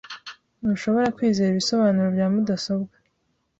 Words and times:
Ntushobora 0.59 1.13
kwizera 1.17 1.49
ibisobanuro 1.53 2.07
bya 2.15 2.27
mudasobwa 2.33 2.95